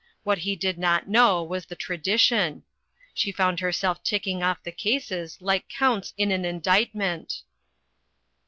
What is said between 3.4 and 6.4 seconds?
herself ticking off the cases like counts in